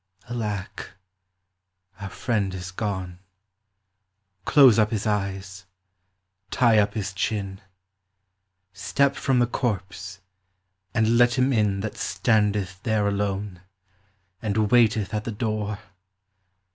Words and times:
Alack! 0.31 0.93
our 1.99 2.09
friend 2.09 2.55
is 2.55 2.71
gone. 2.71 3.19
Close 4.45 4.79
up 4.79 4.89
his 4.89 5.05
eyes: 5.05 5.67
tie 6.49 6.79
up 6.79 6.95
his 6.95 7.13
chin: 7.13 7.61
Step 8.73 9.15
from 9.15 9.37
the 9.37 9.45
corpse, 9.45 10.19
and 10.95 11.19
let 11.19 11.37
him 11.37 11.53
in 11.53 11.81
That 11.81 11.93
staiideth 11.93 12.81
there 12.81 13.07
alone, 13.07 13.61
And 14.41 14.71
waiteth 14.71 15.13
at 15.13 15.23
the 15.23 15.31
door. 15.31 15.77